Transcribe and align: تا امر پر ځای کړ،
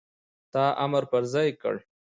تا 0.53 0.63
امر 0.83 1.03
پر 1.11 1.23
ځای 1.33 1.49
کړ، 1.61 1.75